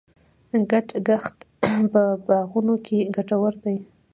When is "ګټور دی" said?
3.15-3.77